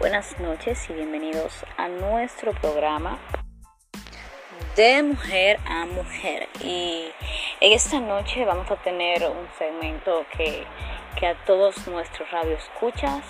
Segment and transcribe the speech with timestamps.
[0.00, 3.18] Buenas noches y bienvenidos a nuestro programa
[4.74, 6.48] de mujer a mujer.
[6.64, 7.12] Y
[7.60, 10.64] en esta noche vamos a tener un segmento que,
[11.16, 13.22] que a todos nuestros radioescuchas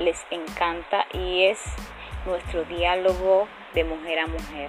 [0.00, 1.60] les encanta y es
[2.26, 4.68] nuestro diálogo de mujer a mujer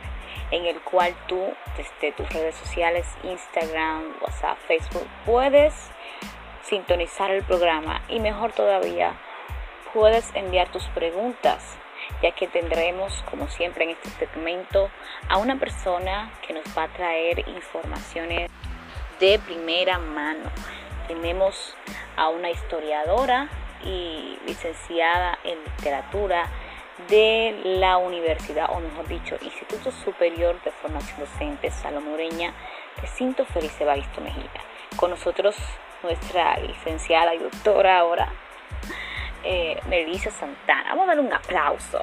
[0.52, 1.42] en el cual tú
[1.76, 5.74] desde tus redes sociales, Instagram, WhatsApp, Facebook, puedes
[6.62, 9.20] sintonizar el programa y mejor todavía
[9.94, 11.78] puedes enviar tus preguntas
[12.22, 14.90] ya que tendremos como siempre en este segmento
[15.30, 18.50] a una persona que nos va a traer informaciones
[19.20, 20.50] de primera mano.
[21.08, 21.76] Tenemos
[22.18, 23.50] a una historiadora
[23.84, 26.46] y licenciada en literatura
[27.10, 32.54] de la universidad, o mejor dicho, Instituto Superior de Formación Docente Salomoreña,
[32.98, 34.50] recinto Feliz Evaristo Mejía.
[34.98, 35.56] Con nosotros
[36.04, 38.32] nuestra licenciada y doctora ahora,
[39.44, 40.90] eh, Melissa Santana.
[40.90, 42.02] Vamos a darle un aplauso.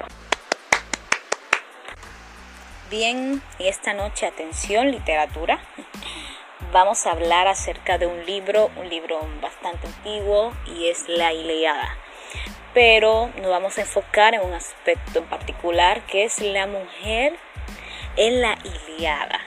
[2.89, 5.59] Bien, esta noche, atención, literatura.
[6.71, 11.97] Vamos a hablar acerca de un libro, un libro bastante antiguo y es La Ileada
[12.73, 17.35] pero nos vamos a enfocar en un aspecto en particular que es la mujer
[18.15, 19.39] en la Iliada.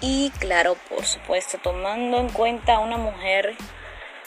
[0.00, 3.56] Y claro, por supuesto, tomando en cuenta una mujer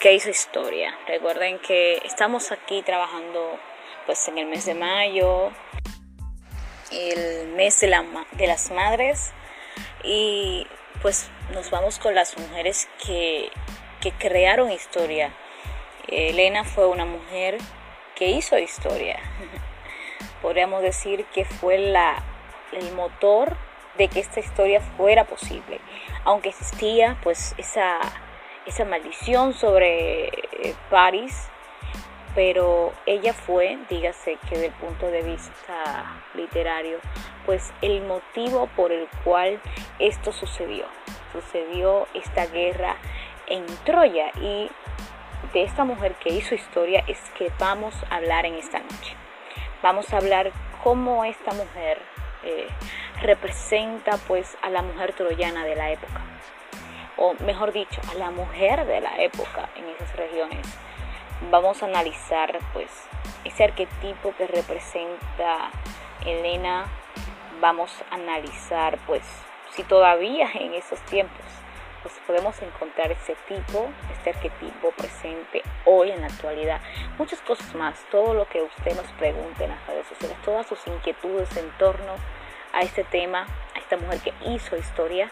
[0.02, 0.94] que hizo historia.
[1.06, 3.58] Recuerden que estamos aquí trabajando
[4.04, 5.52] pues en el mes de mayo,
[6.90, 7.86] el mes de,
[8.32, 9.32] de las madres
[10.02, 10.66] y
[11.00, 13.50] pues nos vamos con las mujeres que,
[14.00, 15.32] que crearon historia
[16.08, 17.58] Elena fue una mujer
[18.16, 19.18] que hizo historia.
[20.42, 22.22] Podríamos decir que fue la,
[22.72, 23.56] el motor
[23.96, 25.80] de que esta historia fuera posible.
[26.24, 28.00] Aunque existía pues esa,
[28.66, 31.48] esa maldición sobre eh, París,
[32.34, 36.98] pero ella fue, dígase que desde el punto de vista literario,
[37.44, 39.60] pues el motivo por el cual
[39.98, 40.86] esto sucedió.
[41.32, 42.96] Sucedió esta guerra
[43.46, 44.70] en Troya y
[45.52, 49.14] de esta mujer que hizo historia es que vamos a hablar en esta noche.
[49.82, 50.52] Vamos a hablar
[50.82, 51.98] cómo esta mujer
[52.44, 52.68] eh,
[53.20, 56.20] representa pues a la mujer troyana de la época,
[57.16, 60.66] o mejor dicho, a la mujer de la época en esas regiones.
[61.50, 62.90] Vamos a analizar pues
[63.44, 65.70] ese arquetipo que representa
[66.24, 66.86] Elena.
[67.60, 69.22] Vamos a analizar pues
[69.72, 71.44] si todavía en esos tiempos
[72.02, 76.80] pues podemos encontrar ese tipo, este arquetipo presente hoy en la actualidad.
[77.16, 80.02] Muchas cosas más, todo lo que usted nos pregunte en las redes
[80.44, 82.14] todas sus inquietudes en torno
[82.72, 85.30] a este tema, a esta mujer que hizo historia,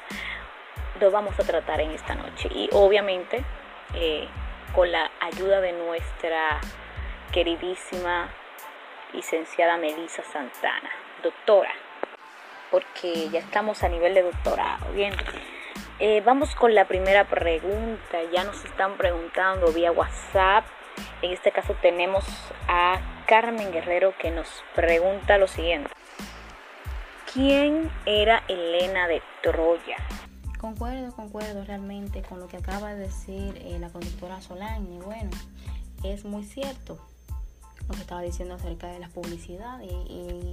[1.00, 2.48] lo vamos a tratar en esta noche.
[2.54, 3.42] Y obviamente
[3.94, 4.28] eh,
[4.74, 6.60] con la ayuda de nuestra
[7.32, 8.28] queridísima
[9.12, 10.90] licenciada Melisa Santana,
[11.22, 11.70] doctora,
[12.70, 14.92] porque ya estamos a nivel de doctorado.
[14.92, 15.14] Bien.
[15.98, 18.18] Eh, vamos con la primera pregunta.
[18.32, 20.64] Ya nos están preguntando vía WhatsApp.
[21.22, 22.24] En este caso tenemos
[22.68, 25.90] a Carmen Guerrero que nos pregunta lo siguiente.
[27.32, 29.96] ¿Quién era Elena de Troya?
[30.60, 34.92] Concuerdo, concuerdo realmente con lo que acaba de decir eh, la conductora Solán.
[34.92, 35.30] Y bueno,
[36.04, 36.98] es muy cierto
[37.88, 40.52] lo que estaba diciendo acerca de la publicidad y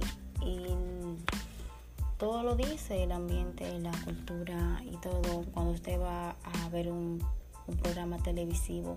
[2.18, 7.24] todo lo dice el ambiente, la cultura y todo cuando usted va a ver un,
[7.82, 8.96] programa televisivo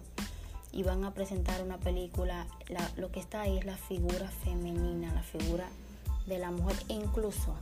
[0.72, 2.48] y van a presentar una película,
[2.96, 5.68] lo que está ahí es la figura femenina, la figura
[6.26, 7.54] de la mujer, incluso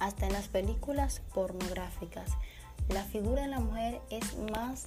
[0.00, 2.32] hasta en las películas pornográficas,
[2.88, 4.84] la figura de la mujer es más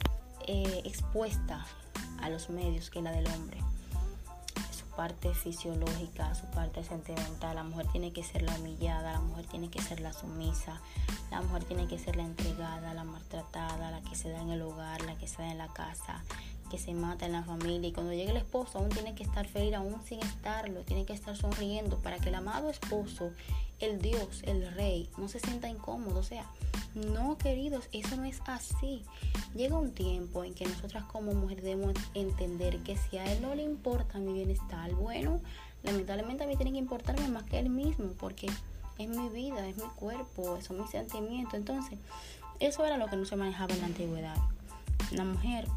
[0.48, 1.66] eh, expuesta
[2.22, 3.60] a los medios que la del hombre
[4.96, 7.56] parte fisiológica, su parte sentimental.
[7.56, 10.82] La mujer tiene que ser la humillada, la mujer tiene que ser la sumisa,
[11.32, 14.62] la mujer tiene que ser la entregada, la maltratada, la que se da en el
[14.62, 16.24] hogar, la que se da en la casa,
[16.74, 17.90] que se mata en la familia.
[17.90, 21.14] Y cuando llegue el esposo aún tiene que estar feliz, aún sin estarlo, tiene que
[21.14, 23.32] estar sonriendo para que el amado esposo,
[23.80, 26.20] el Dios, el rey, no se sienta incómodo.
[26.20, 26.48] O sea,
[26.96, 29.04] no, queridos, eso no es así.
[29.54, 33.54] Llega un tiempo en que nosotras como mujeres debemos entender que si a él no
[33.54, 35.42] le importa mi bienestar, bueno,
[35.84, 38.48] lamentablemente a mí tiene que importarme más que él mismo, porque
[38.98, 41.54] es mi vida, es mi cuerpo, son mis sentimientos.
[41.54, 42.00] Entonces,
[42.60, 44.38] eso era lo que no se manejaba en la antigüedad.
[45.12, 45.68] La mujer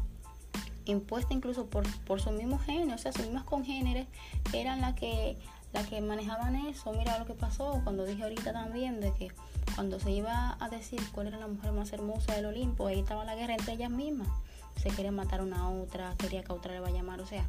[0.91, 4.07] impuesta incluso por, por su mismo género, o sea, sus mismas congéneres
[4.53, 5.37] eran las que,
[5.73, 6.91] las que manejaban eso.
[6.93, 9.31] Mira lo que pasó cuando dije ahorita también de que
[9.75, 13.25] cuando se iba a decir cuál era la mujer más hermosa del Olimpo, ahí estaba
[13.25, 14.27] la guerra entre ellas mismas.
[14.75, 17.45] Se quería matar una a otra, quería que otra le va a llamar, o sea,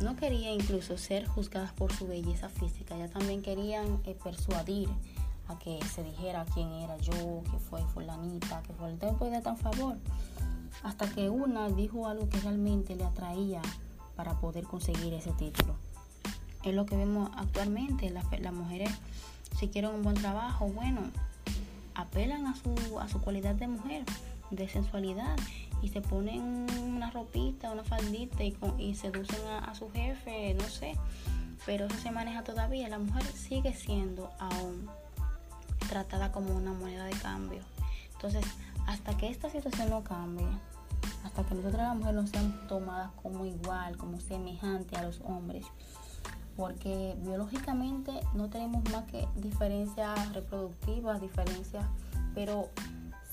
[0.00, 4.88] no quería incluso ser juzgadas por su belleza física, ya también querían eh, persuadir
[5.48, 9.40] a que se dijera quién era yo, que fue fulanita, que fue el tiempo de
[9.40, 9.96] tan favor.
[10.82, 13.62] Hasta que una dijo algo que realmente le atraía
[14.14, 15.74] para poder conseguir ese título.
[16.62, 18.90] Es lo que vemos actualmente, las, mujeres
[19.58, 21.00] si quieren un buen trabajo, bueno,
[21.94, 24.04] apelan a su, a su cualidad de mujer,
[24.50, 25.36] de sensualidad
[25.82, 30.96] y se ponen una ropita, una faldita y, y seducen a, su jefe, no sé.
[31.64, 32.88] Pero eso se maneja todavía.
[32.88, 34.88] La mujer sigue siendo aún
[35.88, 37.60] tratada como una moneda de cambio.
[38.12, 38.44] Entonces,
[38.86, 40.46] hasta que esta situación no cambie,
[41.24, 45.66] hasta que nosotras las mujeres no sean tomadas como igual, como semejante a los hombres,
[46.56, 51.84] porque biológicamente no tenemos más que diferencias reproductivas, diferencias,
[52.34, 52.70] pero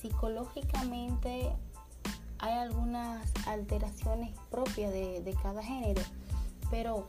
[0.02, 1.56] psicológicamente
[2.40, 6.02] hay algunas alteraciones propias de, cada género,
[6.70, 7.08] pero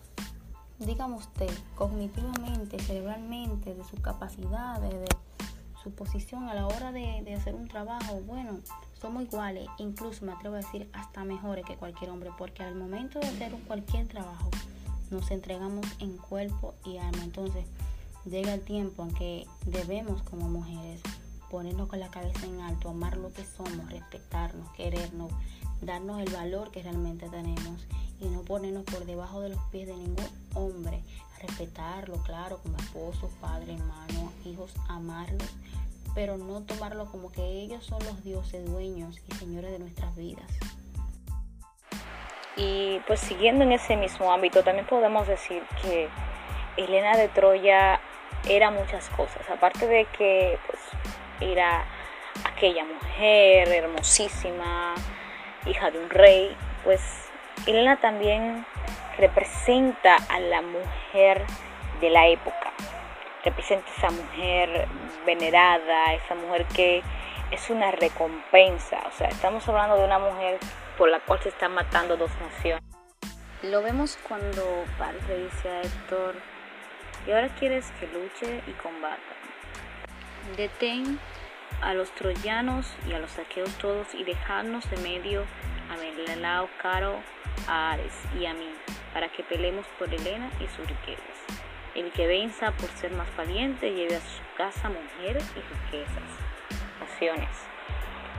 [0.79, 5.08] digamos usted, cognitivamente, cerebralmente, de sus capacidades, de
[5.84, 8.58] su posición a la hora de, hacer un trabajo, bueno,
[8.98, 13.20] somos iguales, incluso me atrevo a decir hasta mejores que cualquier hombre, porque al momento
[13.20, 14.50] de hacer cualquier trabajo,
[15.10, 17.22] nos entregamos en cuerpo y alma.
[17.22, 17.66] Entonces,
[18.25, 21.02] llega el tiempo en que debemos como mujeres
[21.50, 25.31] ponernos con la cabeza en alto, amar lo que somos, respetarnos, querernos,
[25.82, 27.86] darnos el valor que realmente tenemos
[28.20, 31.02] y no ponernos por debajo de los pies de ningún hombre,
[31.46, 35.55] respetarlo, claro, como esposo, padre, hermano, hijos, amarlos,
[36.14, 40.50] pero no tomarlo como que ellos son los dioses, dueños y señores de nuestras vidas.
[42.56, 46.08] Y pues siguiendo en ese mismo ámbito, también podemos decir que
[46.76, 48.00] Elena de Troya
[48.49, 50.81] era muchas cosas, aparte de que pues
[51.41, 51.85] era
[52.44, 54.94] aquella mujer hermosísima,
[55.67, 57.00] hija de un rey, pues
[57.67, 58.64] Elena también
[59.19, 61.44] representa a la mujer
[62.00, 62.72] de la época,
[63.44, 64.88] representa esa mujer
[65.26, 67.02] venerada, esa mujer que
[67.50, 70.58] es una recompensa, o sea, estamos hablando de una mujer
[70.99, 72.82] por la cual se están matando dos naciones.
[73.62, 76.34] Lo vemos cuando padre dice a Héctor,
[77.26, 79.19] y ahora quieres que luche y combata.
[80.56, 81.19] Detén
[81.81, 85.44] a los troyanos y a los saqueos todos y dejadnos de medio
[85.90, 87.17] a Menelao, Caro,
[87.67, 88.70] a Ares y a mí,
[89.14, 91.62] para que peleemos por Helena y sus riquezas.
[91.94, 96.22] El que venza por ser más valiente lleve a su casa mujeres y riquezas.
[97.00, 97.74] Naciones.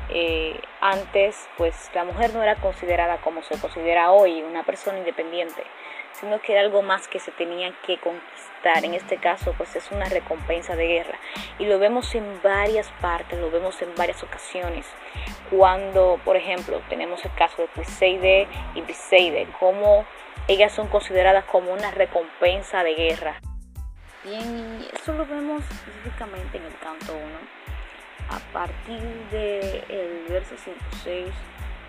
[0.10, 5.64] Eh, antes, pues la mujer no era considerada como se considera hoy, una persona independiente
[6.20, 8.84] sino que era algo más que se tenía que conquistar.
[8.84, 11.20] En este caso, pues es una recompensa de guerra.
[11.60, 14.86] Y lo vemos en varias partes, lo vemos en varias ocasiones.
[15.50, 20.06] Cuando, por ejemplo, tenemos el caso de Briseide y Briseide, como
[20.48, 23.42] ellas son consideradas como una recompensa de guerra.
[24.24, 27.65] Bien, eso lo vemos específicamente en el canto 1.
[28.30, 29.02] A partir
[29.32, 31.34] del verso 106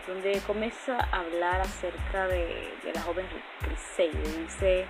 [0.06, 3.26] donde comienza a hablar acerca de, la joven
[3.60, 4.42] Criseide.
[4.42, 4.86] Dice,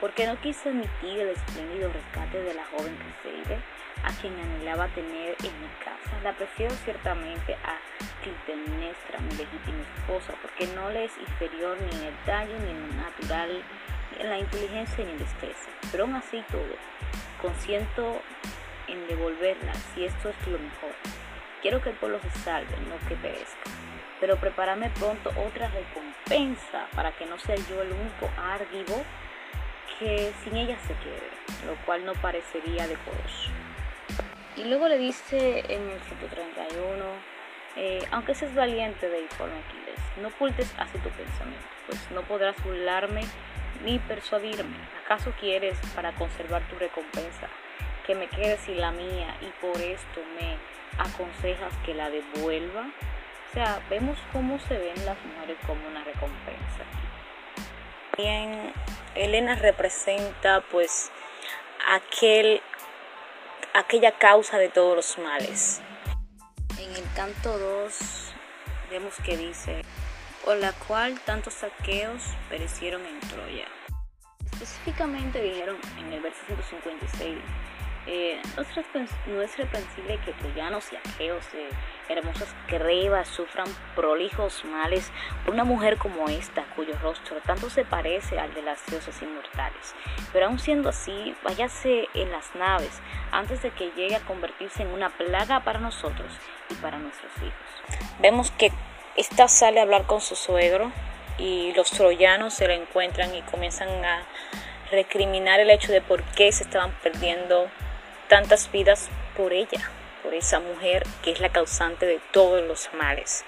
[0.00, 3.58] porque no quise admitir el espléndido rescate de la joven Criseide,
[4.04, 6.20] a quien anhelaba tener en mi casa.
[6.22, 7.78] La prefiero ciertamente a
[8.22, 12.88] Clitemnestra, mi legítima esposa, porque no le es inferior ni en el tallo, ni en
[12.88, 13.62] lo natural,
[14.12, 15.70] ni en la inteligencia, ni en destreza.
[15.90, 16.76] Pero aún así todo,
[17.40, 18.20] consiento
[18.88, 20.90] en devolverla si esto es lo mejor.
[21.62, 23.70] Quiero que el pueblo se salve, no que perezca
[24.20, 29.02] pero prepárame pronto otra recompensa para que no sea yo el único árgivo
[29.98, 33.50] que sin ella se quede, lo cual no parecería decoroso.
[34.56, 37.04] Y luego le dice en el 131,
[37.76, 42.62] eh, aunque seas valiente de informe Aquiles, no ocultes así tu pensamiento, pues no podrás
[42.64, 43.22] burlarme
[43.84, 44.76] ni persuadirme.
[45.04, 47.48] ¿Acaso quieres, para conservar tu recompensa,
[48.08, 50.56] que me quede sin la mía y por esto me
[50.98, 52.86] aconsejas que la devuelva?
[53.50, 56.84] O sea, vemos cómo se ven las mujeres como una recompensa.
[58.16, 58.72] Bien,
[59.14, 61.12] Elena representa pues
[61.86, 62.62] aquel,
[63.74, 65.82] aquella causa de todos los males.
[66.80, 68.34] En el canto 2
[68.90, 69.82] vemos que dice,
[70.46, 73.68] por la cual tantos saqueos perecieron en Troya.
[74.52, 77.36] Específicamente dijeron en el verso 156,
[78.10, 78.62] eh, no,
[79.42, 81.68] es, reprensible que troyanos y aqueos, eh,
[82.08, 85.12] hermosas crevas, sufran prolijos males
[85.44, 89.94] por una mujer como esta, cuyo rostro tanto se parece al de las diosas inmortales.
[90.32, 94.88] Pero aun siendo así, váyase en las naves antes de que llegue a convertirse en
[94.88, 96.32] una plaga para nosotros
[96.70, 98.00] y para nuestros hijos.
[98.20, 98.72] Vemos que
[99.16, 100.92] esta sale a hablar con su suegro
[101.36, 104.22] y los troyanos se la encuentran y comienzan a
[104.90, 107.68] recriminar el hecho de por qué se estaban perdiendo
[108.28, 109.90] tantas vidas por ella,
[110.22, 113.44] por esa mujer que es la causante de todos los males.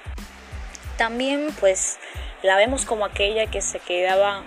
[0.96, 1.98] También pues
[2.42, 4.44] la vemos como aquella que se quedaba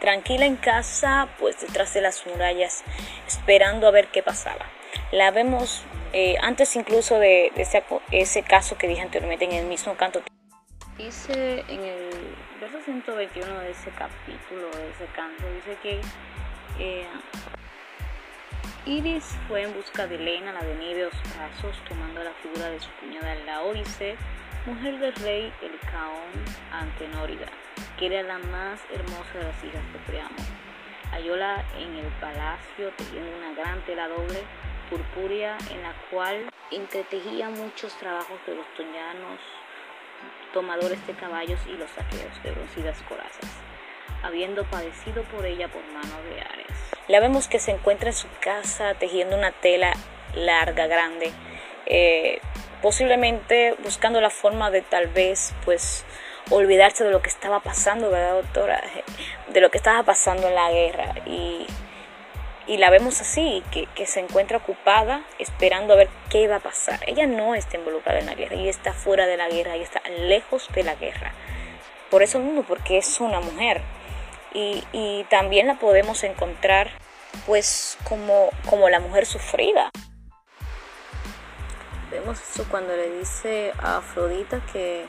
[0.00, 2.84] tranquila en casa, pues detrás de las murallas,
[3.26, 4.66] esperando a ver qué pasaba.
[5.12, 5.82] La vemos
[6.12, 10.22] eh, antes incluso de, ese, caso que dije anteriormente en el mismo canto.
[10.96, 12.10] Dice en el
[12.60, 16.00] verso 121 de ese capítulo, de ese canto, dice que
[16.78, 17.06] eh,
[18.88, 22.88] Iris fue en busca de Elena, la de Nieve brazos, tomando la figura de su
[22.92, 24.16] cuñada Laórice,
[24.64, 26.32] mujer del rey Elcaón
[26.72, 27.44] Antenórida,
[27.98, 30.36] que era la más hermosa de las hijas de Priamo.
[31.10, 34.42] Hallóla en el palacio tejiendo una gran tela doble
[34.88, 39.38] purpúrea en la cual entretejía muchos trabajos de los toñanos,
[40.54, 43.50] tomadores de caballos y los saqueos de broncidas corazas,
[44.22, 46.97] habiendo padecido por ella por mano de Ares.
[47.08, 49.92] La vemos que se encuentra en su casa tejiendo una tela
[50.34, 51.32] larga, grande,
[51.86, 52.40] eh,
[52.82, 56.04] posiblemente buscando la forma de tal vez pues
[56.50, 58.82] olvidarse de lo que estaba pasando, ¿verdad, doctora?
[59.48, 61.66] De lo que estaba pasando en la guerra y
[62.68, 67.00] y la vemos así, que, se encuentra ocupada esperando a ver qué va a pasar.
[67.06, 70.02] Ella no está involucrada en la guerra, ella está fuera de la guerra, ella está
[70.08, 71.32] lejos de la guerra.
[72.10, 73.80] Por eso mismo, porque es una mujer.
[74.54, 76.90] Y, y también la podemos encontrar
[77.46, 79.90] pues como, como la mujer sufrida.
[82.10, 85.06] Vemos eso cuando le dice a Afrodita que,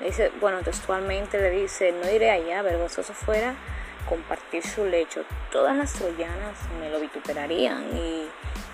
[0.00, 3.54] dice, bueno, textualmente le dice, no iré allá, vergonzoso fuera
[4.08, 8.28] compartir su lecho, todas las troyanas me lo vituperarían y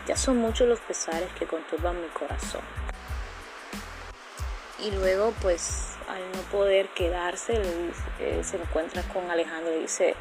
[0.07, 2.63] ya son muchos los pesares que conturban mi corazón.
[4.83, 7.61] Y luego pues al no poder quedarse
[8.43, 10.15] se encuentra con Alejandro y dice,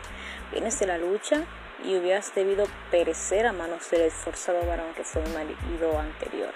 [0.51, 1.43] vienes de la lucha
[1.83, 6.51] y hubieras debido perecer a manos del esforzado varón que fue mi marido anterior.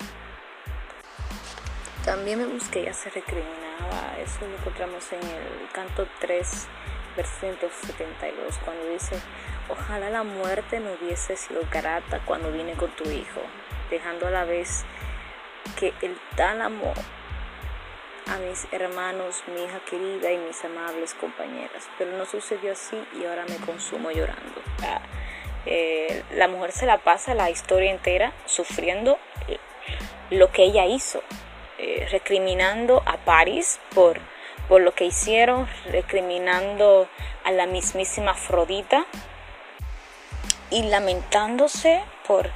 [2.03, 6.67] También me busqué, ella se recriminaba, eso lo encontramos en el canto 3
[7.15, 9.19] versículo 172, cuando dice,
[9.69, 13.41] ojalá la muerte no hubiese sido grata cuando vine con tu hijo,
[13.89, 14.83] dejando a la vez
[15.79, 16.93] que el tálamo
[18.27, 21.87] a mis hermanos, mi hija querida y mis amables compañeras.
[21.97, 24.61] Pero no sucedió así y ahora me consumo llorando.
[25.65, 29.17] Eh, la mujer se la pasa la historia entera sufriendo
[30.29, 31.21] lo que ella hizo,
[31.77, 34.19] eh, recriminando a París por
[34.67, 37.07] por lo que hicieron, recriminando
[37.43, 39.05] a la mismísima Afrodita
[40.69, 42.49] y lamentándose por,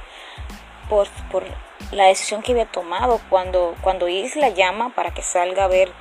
[0.88, 1.44] por
[1.92, 5.92] la decisión que había tomado cuando, cuando Iris la llama para que salga a ver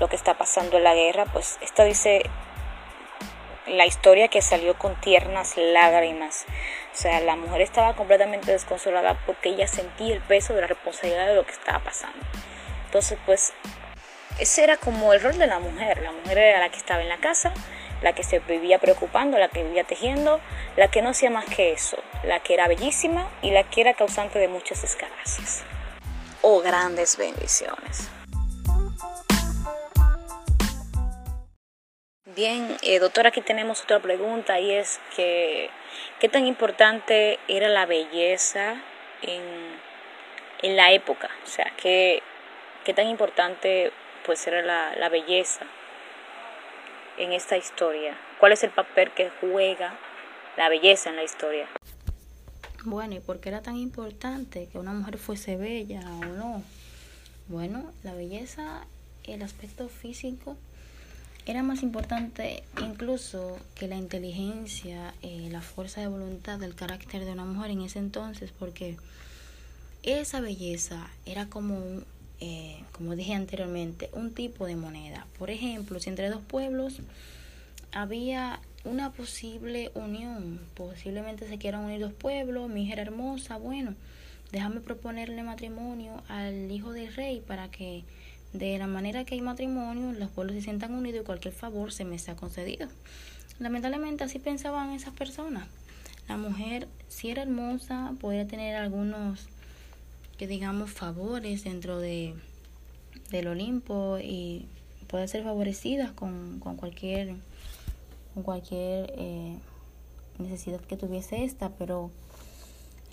[0.00, 2.22] lo que está pasando en la guerra, pues esta dice
[3.66, 6.46] la historia que salió con tiernas lágrimas.
[6.92, 11.26] O sea, la mujer estaba completamente desconsolada porque ella sentía el peso de la responsabilidad
[11.26, 12.18] de lo que estaba pasando.
[12.86, 13.52] Entonces, pues
[14.38, 16.02] ese era como el rol de la mujer.
[16.02, 17.52] La mujer era la que estaba en la casa,
[18.02, 20.40] la que se vivía preocupando, la que vivía tejiendo,
[20.76, 23.94] la que no hacía más que eso, la que era bellísima y la que era
[23.94, 25.64] causante de muchas desgracias
[26.42, 28.10] o grandes bendiciones.
[32.36, 35.70] Bien, eh, doctora, aquí tenemos otra pregunta y es que,
[36.20, 38.74] ¿qué tan importante era la belleza
[39.22, 39.42] en,
[40.60, 41.30] en la época?
[41.44, 42.22] O sea, ¿qué,
[42.84, 43.90] qué tan importante
[44.26, 45.66] pues era la, belleza
[47.18, 48.16] en esta historia?
[48.40, 49.98] ¿Cuál es el papel que juega
[50.56, 51.68] la belleza en la historia?
[52.84, 56.62] Bueno, ¿y por qué era tan importante que una mujer fuese bella o no?
[57.48, 58.86] Bueno, la belleza,
[59.24, 60.56] el aspecto físico,
[61.46, 67.32] era más importante incluso que la inteligencia, eh, la fuerza de voluntad, el carácter de
[67.32, 68.96] una mujer en ese entonces, porque
[70.02, 72.04] esa belleza era como un,
[72.40, 75.26] eh, como dije anteriormente, un tipo de moneda.
[75.38, 77.00] Por ejemplo, si entre dos pueblos
[77.92, 83.94] había una posible unión, posiblemente se quieran unir dos pueblos, mi hija hermosa, bueno,
[84.52, 88.04] déjame proponerle matrimonio al hijo del rey para que
[88.52, 92.04] de la manera que hay matrimonio, los pueblos se sientan unidos y cualquier favor se
[92.04, 92.88] me sea concedido.
[93.58, 95.66] Lamentablemente así pensaban esas personas.
[96.28, 99.48] La mujer, si era hermosa, podía tener algunos
[100.36, 102.34] que digamos favores dentro de
[103.30, 104.66] del Olimpo y
[105.08, 107.34] puede ser favorecida con, con cualquier
[108.34, 109.56] con cualquier eh,
[110.38, 112.10] necesidad que tuviese esta pero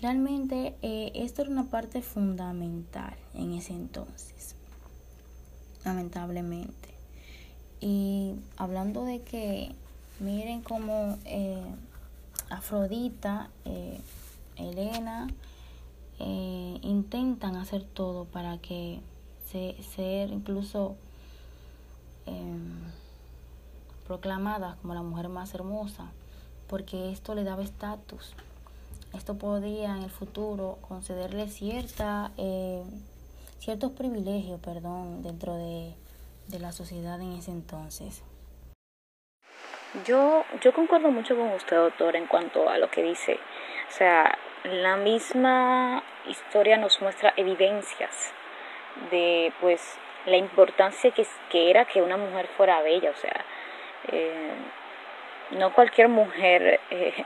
[0.00, 4.54] realmente eh, esto era una parte fundamental en ese entonces
[5.84, 6.88] lamentablemente.
[7.80, 9.74] Y hablando de que
[10.20, 11.62] miren cómo eh,
[12.50, 14.00] Afrodita, eh,
[14.56, 15.28] Elena,
[16.18, 19.00] eh, intentan hacer todo para que
[19.46, 20.96] se, ser incluso
[22.26, 22.80] em,
[24.06, 26.12] proclamada como la mujer más hermosa,
[26.68, 28.34] porque esto le daba estatus.
[29.12, 32.32] Esto podría en el futuro concederle cierta,
[33.60, 35.94] ciertos privilegios perdón, dentro de
[36.48, 38.22] de la sociedad en ese entonces.
[40.04, 43.34] Yo, yo concuerdo mucho con usted, doctor, en cuanto a lo que dice.
[43.88, 48.32] O sea, la misma historia nos muestra evidencias
[49.10, 53.10] de, pues, la importancia que, que era que una mujer fuera bella.
[53.10, 53.44] O sea,
[54.10, 54.52] eh,
[55.50, 57.24] no cualquier mujer eh,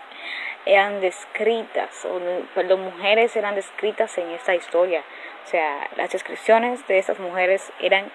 [0.66, 2.20] eran descritas, o,
[2.54, 5.02] perdón, mujeres eran descritas en esta historia.
[5.44, 8.10] O sea, las descripciones de esas mujeres eran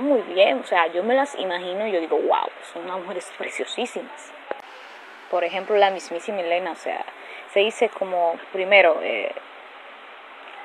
[0.00, 3.32] muy bien, o sea, yo me las imagino y yo digo, wow, son unas mujeres
[3.36, 4.32] preciosísimas.
[5.30, 7.04] Por ejemplo, la mismísima Elena, o sea,
[7.52, 9.32] se dice como, primero, eh,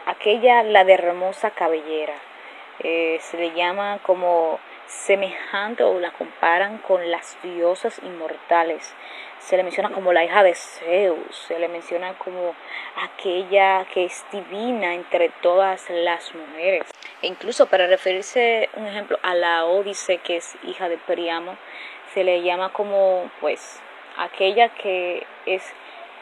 [0.06, 2.16] aquella, la de hermosa cabellera,
[2.80, 8.94] eh, se le llama como semejante o la comparan con las diosas inmortales.
[9.40, 12.56] Se le menciona como la hija de Zeus, se le menciona como
[12.96, 16.84] aquella que es divina entre todas las mujeres.
[17.22, 21.58] E incluso para referirse, un ejemplo, a la Ódice, que es hija de Priamo,
[22.14, 23.82] se le llama como, pues,
[24.18, 25.74] aquella que es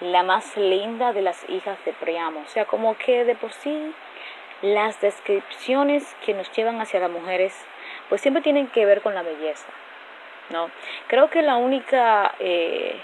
[0.02, 2.42] la más linda de las hijas de Priamo.
[2.42, 3.94] O sea, como que de por sí
[4.62, 7.56] las descripciones que nos llevan hacia las mujeres
[8.10, 9.68] pues siempre tienen que ver con la belleza,
[10.50, 10.70] ¿no?
[11.08, 13.00] Creo que la única eh,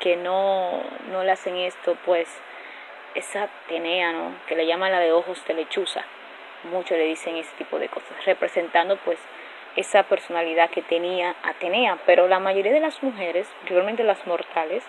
[0.00, 2.28] que no, no le hacen esto, pues,
[3.14, 4.32] es Atenea, ¿no?
[4.46, 6.04] Que le llaman la de ojos de lechuza.
[6.64, 9.18] Muchos le dicen ese tipo de cosas, representando, pues,
[9.76, 11.98] esa personalidad que tenía Atenea.
[12.06, 14.82] Pero la mayoría de las mujeres, realmente las mortales,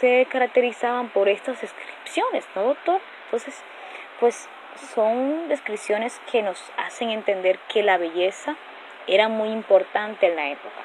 [0.00, 3.00] se caracterizaban por estas descripciones, ¿no, doctor?
[3.24, 3.62] Entonces,
[4.20, 4.48] pues
[4.94, 8.56] son descripciones que nos hacen entender que la belleza
[9.06, 10.82] era muy importante en la época.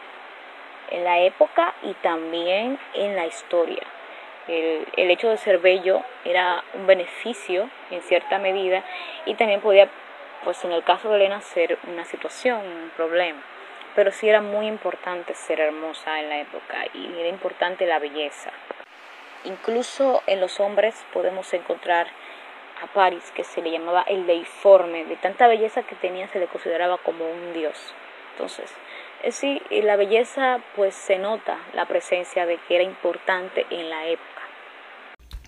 [0.90, 3.84] En la época y también en la historia.
[4.48, 8.84] El, hecho de ser bello era un beneficio en cierta medida
[9.26, 9.88] y también podía,
[10.44, 13.42] pues en el caso de Elena, ser una situación, un problema.
[13.96, 18.52] Pero sí era muy importante ser hermosa en la época y era importante la belleza.
[19.46, 22.08] Incluso en los hombres podemos encontrar
[22.82, 26.48] a París, que se le llamaba el deiforme, de tanta belleza que tenía se le
[26.48, 27.78] consideraba como un dios.
[28.34, 28.70] Entonces,
[29.24, 34.08] es sí, la belleza pues se nota la presencia de que era importante en la
[34.08, 34.34] época.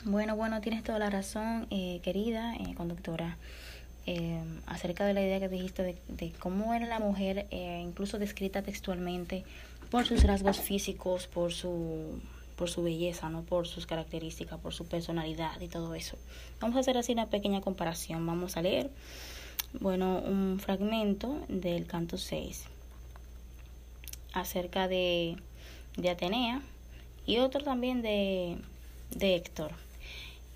[0.04, 3.38] Bueno, bueno, tienes toda la razón, eh, querida eh, conductora,
[4.06, 8.62] eh, acerca de la idea que dijiste de, de cómo era la mujer, incluso descrita
[8.62, 9.44] textualmente
[9.90, 12.22] por sus rasgos físicos, por su
[12.56, 16.18] por su belleza, no por sus características, por su personalidad y todo eso.
[16.60, 18.26] Vamos a hacer así una pequeña comparación.
[18.26, 18.90] Vamos a leer,
[19.80, 22.66] bueno, un fragmento del canto 6
[24.34, 25.38] acerca de,
[25.98, 26.62] de Atenea
[27.26, 28.58] y otro también de,
[29.12, 29.72] de Héctor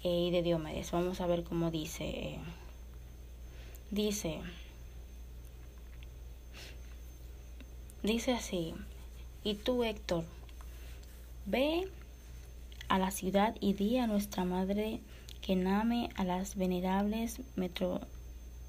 [0.03, 0.91] eh, y de Diomedes.
[0.91, 2.37] Vamos a ver cómo dice.
[3.91, 4.39] dice,
[8.03, 8.75] dice así,
[9.43, 10.25] y tú Héctor,
[11.51, 11.87] Ve
[12.89, 14.99] a la ciudad y di a nuestra madre
[15.41, 18.01] que name a las venerables metro,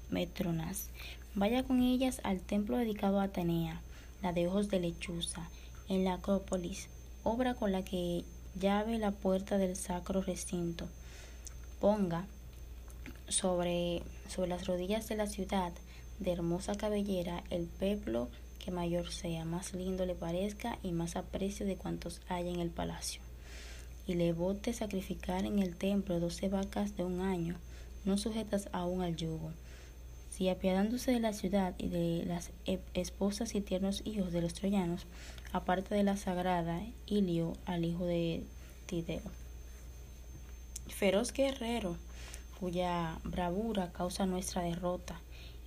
[0.09, 0.89] metronas.
[1.35, 3.79] Vaya con ellas al templo dedicado a Atenea,
[4.23, 5.47] la de ojos de lechuza,
[5.89, 6.89] en la Acrópolis,
[7.23, 8.25] obra con la que
[8.59, 10.87] llave la puerta del sacro recinto.
[11.79, 12.25] Ponga
[13.27, 15.71] sobre, sobre las rodillas de la ciudad
[16.17, 18.27] de hermosa cabellera el peplo
[18.63, 22.69] que mayor sea, más lindo le parezca y más aprecio de cuantos hay en el
[22.69, 23.21] palacio.
[24.05, 27.55] Y le vote sacrificar en el templo doce vacas de un año,
[28.05, 29.51] no sujetas aún al yugo.
[30.29, 34.53] Si apiadándose de la ciudad y de las e-, esposas y tiernos hijos de los
[34.53, 35.07] troyanos,
[35.51, 38.43] aparte de la sagrada Ilio al hijo de
[38.85, 39.21] Tideo.
[40.87, 41.97] Feroz guerrero,
[42.59, 45.19] cuya bravura causa nuestra derrota,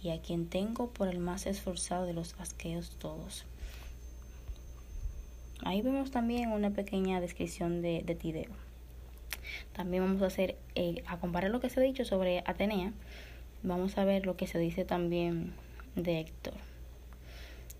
[0.04, 3.46] y a quien tengo por el más esforzado de los asqueos todos.
[5.64, 8.50] Ahí vemos también una pequeña descripción de, Tideo.
[9.72, 12.92] También vamos a hacer, eh, a comparar lo que se ha dicho sobre Atenea,
[13.62, 15.54] vamos a ver lo que se dice también
[15.96, 16.54] de Héctor.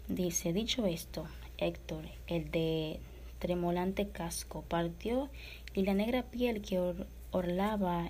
[0.08, 1.26] Dice, dicho esto,
[1.58, 3.00] Héctor, el de
[3.38, 5.28] tremolante casco, partió
[5.74, 6.80] y la negra piel que
[7.32, 8.08] orlaba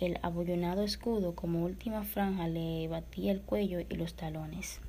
[0.00, 4.80] el abollonado escudo como última franja le batía el cuello y los talones.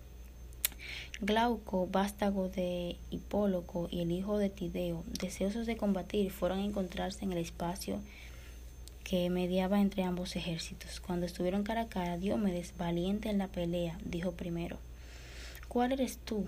[1.20, 7.26] Glauco, vástago de Hipóloco y el hijo de Tideo, deseosos de combatir, fueron a encontrarse
[7.26, 8.00] en el espacio
[9.04, 11.00] que mediaba entre ambos ejércitos.
[11.00, 14.78] Cuando estuvieron cara a cara, Diomedes, valiente en la pelea, dijo primero,
[15.68, 16.48] ¿Cuál eres tú,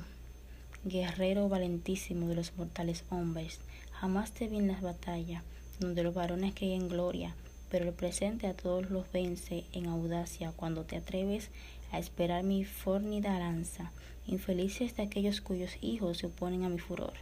[0.84, 3.60] guerrero valentísimo de los mortales hombres?
[3.92, 5.44] Jamás te vi en las batallas,
[5.80, 7.36] donde los varones caen en gloria,
[7.74, 11.50] pero el presente a todos los vence en audacia cuando te atreves
[11.92, 13.92] a esperar mi fornida lanza,
[14.28, 17.14] infelices de aquellos cuyos hijos se oponen a mi furor.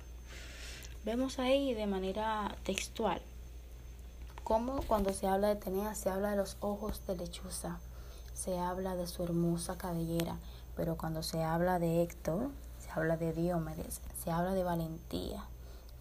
[1.05, 3.21] Vemos ahí de manera textual
[4.43, 7.79] cómo cuando se habla de Tenea se habla de los ojos de lechuza,
[8.33, 10.35] se habla de su hermosa cabellera,
[10.75, 15.45] pero cuando se habla de Héctor, se habla de Diomedes, se habla de valentía,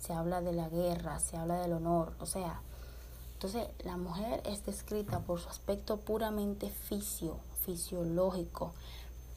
[0.00, 2.62] se habla de la guerra, se habla del honor, o sea,
[3.40, 8.74] entonces la mujer es descrita por su aspecto puramente fisio, fisiológico,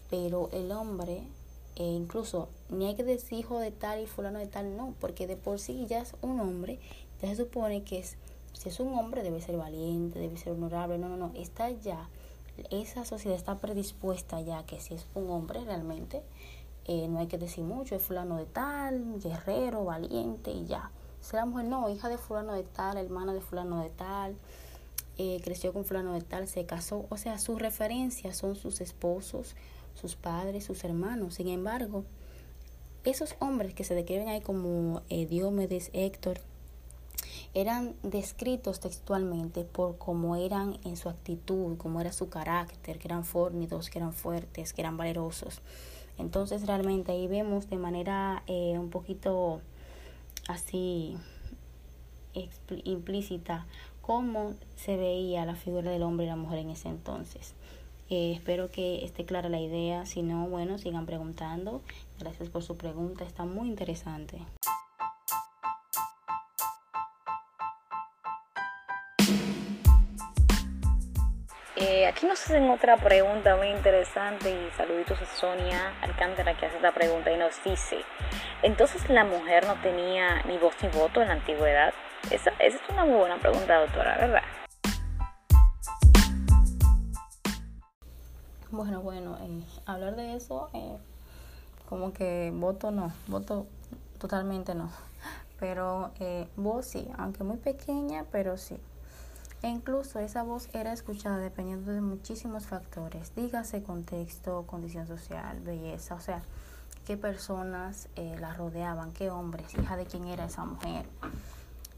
[0.09, 1.23] pero el hombre,
[1.77, 5.25] e incluso ni hay que decir hijo de tal y fulano de tal, no, porque
[5.25, 6.81] de por sí ya es un hombre,
[7.21, 8.17] ya se supone que es,
[8.51, 12.09] si es un hombre debe ser valiente, debe ser honorable, no, no, no, está ya,
[12.71, 16.23] esa sociedad está predispuesta ya que si es un hombre realmente,
[16.89, 20.91] eh, no hay que decir mucho, es fulano de tal, guerrero, valiente y ya.
[21.23, 24.35] Si la mujer no, hija de fulano de tal, hermana de fulano de tal,
[25.17, 29.55] eh, creció con fulano de tal, se casó, o sea, sus referencias son sus esposos,
[29.93, 31.35] sus padres, sus hermanos.
[31.35, 32.03] Sin embargo,
[33.05, 36.41] esos hombres que se describen ahí como eh, Diomedes, Héctor,
[37.53, 43.23] eran descritos textualmente por cómo eran en su actitud, cómo era su carácter, que eran
[43.23, 45.61] fornidos, que eran fuertes, que eran valerosos.
[46.17, 49.61] Entonces realmente ahí vemos de manera eh, un poquito
[50.47, 51.15] así
[52.83, 53.65] implícita
[54.01, 57.53] cómo se veía la figura del hombre y la mujer en ese entonces.
[58.09, 61.81] Eh, espero que esté clara la idea, si no, bueno, sigan preguntando.
[62.19, 64.39] Gracias por su pregunta, está muy interesante.
[71.85, 76.77] Eh, aquí nos hacen otra pregunta muy interesante y saluditos a Sonia Alcántara que hace
[76.77, 77.97] esta pregunta y nos dice,
[78.61, 81.93] entonces la mujer no tenía ni voz ni voto en la antigüedad.
[82.31, 84.43] Esa, esa es una muy buena pregunta, doctora, ¿verdad?
[88.71, 90.97] Bueno, bueno, eh, hablar de eso, eh,
[91.89, 93.67] como que voto no, voto
[94.19, 94.89] totalmente no.
[95.59, 96.11] Pero
[96.55, 98.79] voz sí, aunque muy pequeña, pero sí.
[99.63, 106.15] E incluso esa voz era escuchada dependiendo de muchísimos factores, dígase contexto, condición social, belleza,
[106.15, 106.43] o sea,
[107.07, 111.05] qué personas eh, la rodeaban, qué hombres, hija de quién era esa mujer.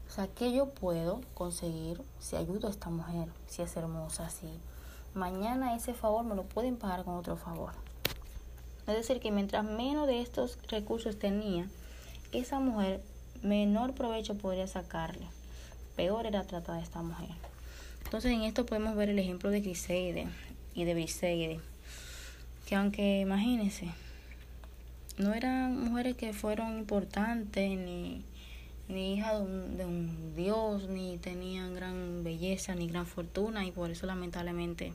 [0.06, 4.46] O sea, ¿qué yo puedo conseguir si ayudo a esta mujer, si es hermosa, si
[5.14, 7.72] mañana ese favor me lo pueden pagar con otro favor?
[8.86, 11.68] Es decir, que mientras menos de estos recursos tenía,
[12.30, 13.02] esa mujer
[13.42, 15.26] menor provecho podría sacarle.
[15.96, 17.34] Peor era tratar a esta mujer.
[18.06, 20.28] Entonces en esto podemos ver el ejemplo de Criseide
[20.76, 21.58] y de Briseide,
[22.64, 23.88] que aunque imagínense,
[25.18, 28.22] no eran mujeres que fueron importantes ni,
[28.88, 33.72] ni hijas de un, de un dios, ni tenían gran belleza, ni gran fortuna, y
[33.72, 34.92] por eso lamentablemente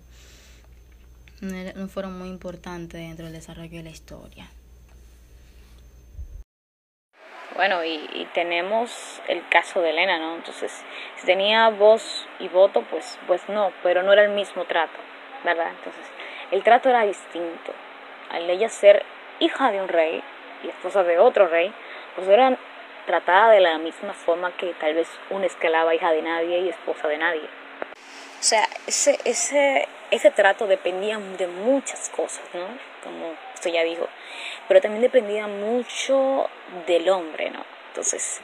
[1.41, 4.49] no fueron muy importantes dentro del desarrollo de la historia.
[7.61, 10.33] Bueno, y, tenemos el caso de Elena, ¿no?
[10.33, 10.83] Entonces,
[11.17, 14.97] si tenía voz y voto, pues, pues no, pero no era el mismo trato,
[15.43, 15.67] ¿verdad?
[15.69, 16.03] Entonces,
[16.49, 17.71] el trato era distinto.
[18.31, 19.05] Al ella ser
[19.39, 20.23] hija de un rey
[20.63, 21.71] y esposa de otro rey,
[22.15, 22.57] pues era
[23.05, 27.09] tratada de la misma forma que tal vez una esclava hija de nadie y esposa
[27.09, 27.47] de nadie.
[28.39, 32.65] O sea, ese, ese, ese trato dependía de muchas cosas, ¿no?
[33.03, 34.07] Como esto ya dijo
[34.71, 36.49] pero también dependía mucho
[36.87, 37.65] del hombre, ¿no?
[37.89, 38.39] Entonces,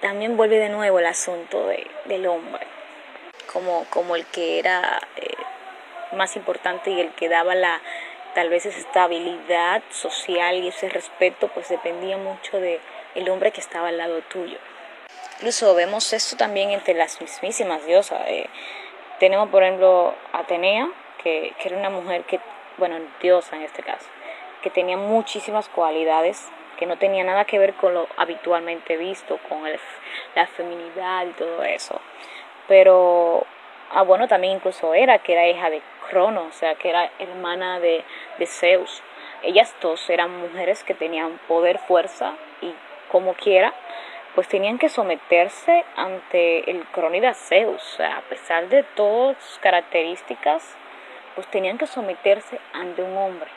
[0.00, 2.64] también vuelve de nuevo el asunto de, del hombre,
[3.52, 5.34] como, como el que era eh,
[6.12, 7.80] más importante y el que daba la
[8.36, 12.78] tal vez esa estabilidad social y ese respeto, pues dependía mucho de
[13.16, 14.58] el hombre que estaba al lado tuyo.
[15.38, 18.20] Incluso vemos esto también entre las mismísimas diosas.
[18.28, 18.46] Eh,
[19.18, 20.88] tenemos, por ejemplo, Atenea,
[21.20, 22.38] que, que era una mujer que,
[22.78, 24.06] bueno, diosa en este caso,
[24.64, 29.62] que tenía muchísimas cualidades que no tenía nada que ver con lo habitualmente visto, con
[30.34, 32.00] la feminidad y todo eso.
[32.66, 33.44] Pero,
[33.90, 37.78] ah, bueno, también incluso era que era hija de Crono, o sea, que era hermana
[37.78, 38.04] de,
[38.38, 39.02] de Zeus.
[39.42, 42.72] Ellas dos eran mujeres que tenían poder, fuerza y
[43.12, 43.74] como quiera,
[44.34, 47.82] pues tenían que someterse ante el crónida Zeus.
[47.82, 50.74] O sea, a pesar de todas sus características,
[51.34, 53.50] pues tenían que someterse ante un hombre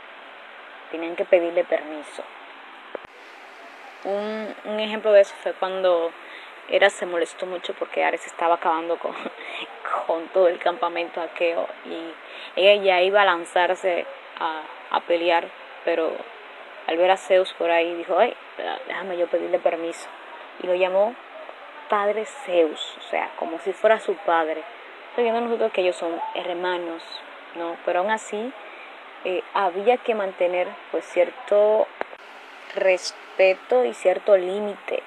[0.92, 2.24] tenían que pedirle permiso.
[4.04, 6.12] Un, ejemplo de eso fue cuando
[6.70, 9.14] Era se molestó mucho porque Ares estaba acabando con,
[10.08, 12.14] con todo el campamento aqueo y
[12.56, 14.06] ella iba a lanzarse
[14.40, 15.48] a, a pelear,
[15.84, 16.12] pero
[16.88, 18.34] al ver a Zeus por ahí dijo, ay,
[18.88, 20.08] déjame yo pedirle permiso.
[20.64, 21.14] Y lo llamó
[21.90, 24.64] Padre Zeus, o sea, como si fuera su padre.
[25.16, 27.04] Sabiendo nosotros que ellos son hermanos,
[27.56, 27.78] ¿no?
[27.86, 28.54] Pero aún así
[29.30, 31.86] eh, había que mantener pues cierto
[32.76, 35.04] respeto y cierto límite,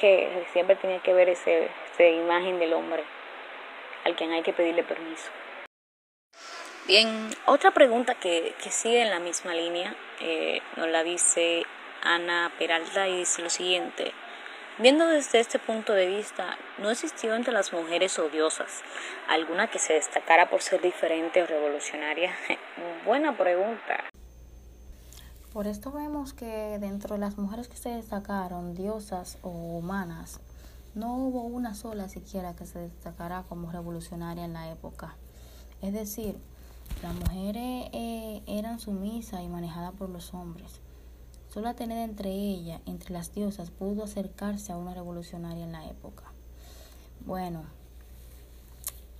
[0.00, 3.04] que siempre tenía que ver ese, esa imagen del hombre
[4.04, 5.30] al quien hay que pedirle permiso.
[6.88, 11.62] Bien, otra pregunta que, que sigue en la misma línea eh, nos la dice
[12.02, 14.12] Ana Peralta y dice lo siguiente.
[14.78, 18.80] Viendo desde este punto de vista, ¿no existió entre las mujeres odiosas
[19.28, 22.32] alguna que se destacara por ser diferente o revolucionaria?
[23.04, 24.04] Buena pregunta.
[25.52, 30.40] Por esto vemos que dentro de las mujeres que se destacaron, diosas o humanas,
[30.94, 35.16] no hubo una sola siquiera que se destacara como revolucionaria en la época.
[35.82, 36.38] Es decir,
[37.02, 40.80] las mujeres eh, eran sumisas y manejadas por los hombres.
[41.52, 46.24] Solo tener entre ellas, entre las diosas, pudo acercarse a una revolucionaria en la época.
[47.26, 47.64] Bueno,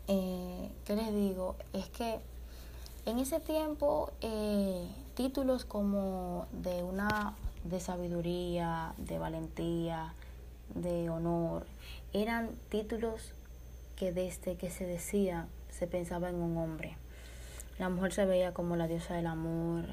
[0.09, 1.57] eh, ¿qué les digo?
[1.75, 2.21] Es que
[3.05, 10.15] en ese tiempo eh, títulos como de una de sabiduría, de valentía,
[10.75, 11.67] de honor,
[12.15, 13.35] eran títulos
[13.95, 16.97] que desde que se decía se pensaba en un hombre.
[17.79, 19.85] La mujer se veía como la diosa del amor,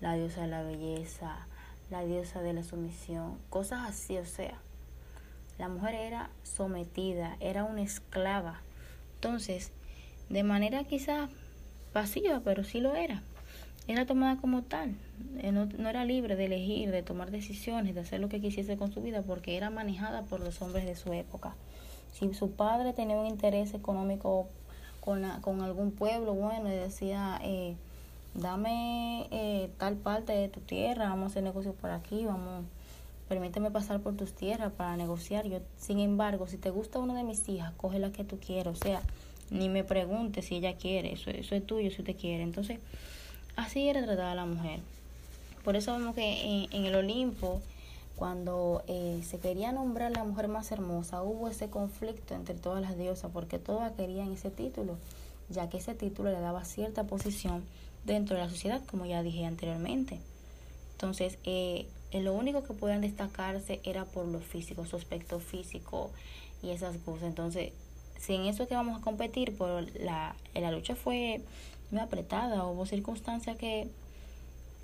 [0.00, 1.48] la diosa de la belleza,
[1.90, 4.58] la diosa de la sumisión, cosas así, o sea,
[5.58, 8.60] la mujer era sometida, era una esclava.
[9.14, 9.72] Entonces,
[10.28, 11.30] de manera quizás
[11.92, 13.22] pasiva, pero sí lo era.
[13.88, 14.94] Era tomada como tal.
[15.38, 18.76] Eh, no, no, era libre de elegir, de tomar decisiones, de hacer lo que quisiese
[18.76, 21.56] con su vida, porque era manejada por los hombres de su época.
[22.12, 24.46] Si su padre tenía un interés económico
[25.00, 27.76] con, con algún pueblo, bueno, decía, eh,
[28.38, 32.64] dame eh, tal parte de tu tierra, vamos a hacer negocios por aquí, vamos,
[33.28, 35.46] permíteme pasar por tus tierras para negociar.
[35.46, 38.80] Yo, sin embargo, si te gusta una de mis hijas, coge la que tú quieras,
[38.80, 39.02] o sea,
[39.50, 42.42] ni me preguntes si ella quiere, eso, eso es tuyo si usted quiere.
[42.42, 42.78] Entonces,
[43.56, 44.80] así era tratada la mujer.
[45.64, 47.60] Por eso vemos que en, en el Olimpo,
[48.16, 52.96] cuando eh, se quería nombrar la mujer más hermosa, hubo ese conflicto entre todas las
[52.96, 54.96] diosas, porque todas querían ese título,
[55.48, 57.64] ya que ese título le daba cierta posición
[58.04, 60.20] dentro de la sociedad, como ya dije anteriormente.
[60.92, 66.10] Entonces, eh, lo único que podían destacarse era por lo físico, su aspecto físico
[66.62, 67.24] y esas cosas.
[67.24, 67.72] Entonces,
[68.18, 71.40] si en eso que vamos a competir, por la, la lucha fue
[71.90, 73.88] muy apretada, hubo circunstancias que,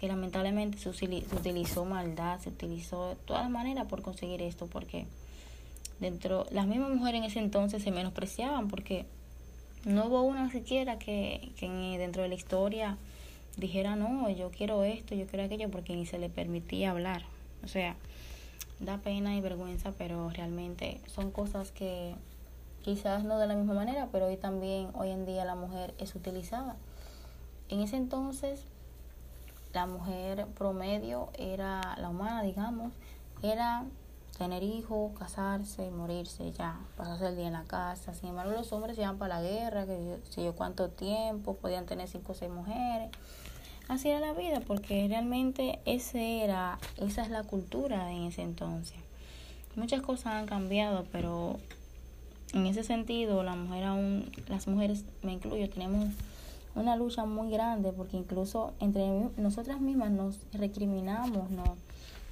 [0.00, 5.07] que lamentablemente se, se utilizó maldad, se utilizó todas las maneras por conseguir esto, porque
[6.00, 9.07] dentro, las mismas mujeres en ese entonces se menospreciaban, porque
[9.85, 11.68] no hubo una siquiera que, que
[11.99, 12.97] dentro de la historia
[13.57, 17.23] dijera, no, yo quiero esto, yo quiero aquello, porque ni se le permitía hablar.
[17.62, 17.97] O sea,
[18.81, 22.14] da pena y vergüenza, pero realmente son cosas que
[22.83, 26.14] quizás no de la misma manera, pero hoy también, hoy en día la mujer es
[26.14, 26.77] utilizada.
[27.68, 28.64] En ese entonces,
[29.73, 32.92] la mujer promedio era la humana, digamos,
[33.42, 33.85] era
[34.37, 38.14] tener hijos, casarse, morirse, ya, pasarse el día en la casa.
[38.14, 42.09] Sin embargo, los hombres iban para la guerra, que si yo cuánto tiempo, podían tener
[42.09, 43.11] cinco o seis mujeres.
[43.88, 48.97] Así era la vida, porque realmente ese era, esa es la cultura en ese entonces.
[49.77, 51.59] Muchas cosas han cambiado, pero
[52.53, 56.07] en ese sentido, la mujer aún, las mujeres, me incluyo, tenemos
[56.75, 61.77] una lucha muy grande, porque incluso entre nosotras mismas nos recriminamos, no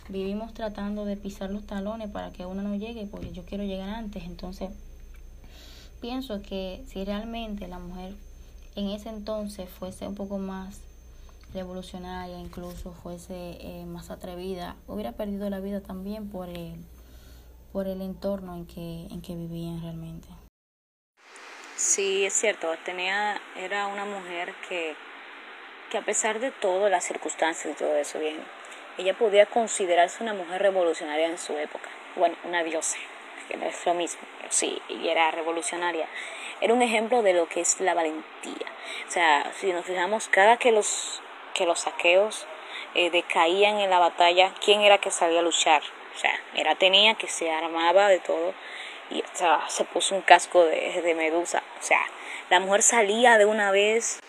[0.09, 3.89] vivimos tratando de pisar los talones para que uno no llegue, porque yo quiero llegar
[3.89, 4.25] antes.
[4.25, 4.71] Entonces,
[6.01, 8.15] pienso que si realmente la mujer
[8.75, 10.81] en ese entonces fuese un poco más
[11.55, 16.75] revolucionaria, incluso fuese eh, más atrevida, hubiera perdido la vida también por el,
[17.73, 20.29] por el entorno en que, en que vivían realmente.
[21.77, 24.95] Sí, es cierto, tenía, era una mujer que,
[25.91, 28.37] que a pesar de todo, las circunstancias y todo eso, bien,
[28.99, 31.89] ella podía considerarse una mujer revolucionaria en su época.
[32.17, 32.99] Bueno, una diosa,
[33.49, 36.07] que no es lo mismo, pero sí, ella era revolucionaria.
[36.61, 38.67] Era un ejemplo de lo que es la valentía.
[39.09, 41.21] O sea, si nos fijamos, cada que los,
[41.55, 42.47] que los saqueos
[42.95, 45.83] eh, decaían en la batalla, ¿quién era que salía a luchar?
[46.15, 48.55] O sea, era tenía que se armaba de todo
[49.11, 51.63] y o sea, se puso un casco de, de medusa.
[51.81, 52.01] O sea,
[52.51, 54.21] la mujer salía de una vez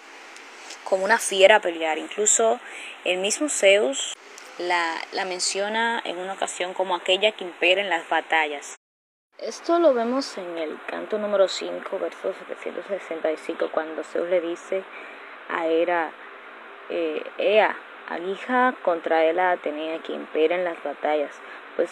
[0.84, 1.97] como una fiera a pelear.
[1.97, 2.60] Incluso
[3.04, 4.12] el mismo Zeus
[4.57, 8.75] la, la menciona en una ocasión como aquella que impera en las batallas.
[9.39, 14.83] Esto lo vemos en el canto número 5, verso 765, cuando Zeus le dice
[15.49, 16.11] a Hera,
[16.89, 17.75] eh, Ea,
[18.09, 21.35] alija contra él a Atenea, que impera en las batallas,
[21.75, 21.89] pues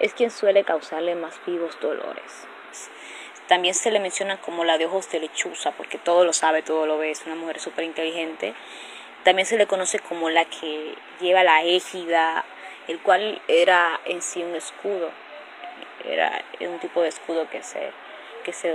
[0.00, 2.46] es quien suele causarle más vivos dolores.
[3.46, 6.86] También se le menciona como la de ojos de lechuza, porque todo lo sabe, todo
[6.86, 8.54] lo ve, es una mujer súper inteligente.
[9.24, 12.44] También se le conoce como la que lleva la égida,
[12.88, 15.10] el cual era en sí un escudo.
[16.04, 17.92] Era un tipo de escudo que se,
[18.44, 18.74] que se,